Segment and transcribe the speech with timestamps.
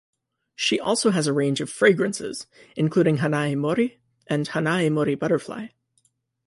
[0.55, 5.67] She also has a range of fragrances, including Hanae Mori and Hanae Mori Butterfly.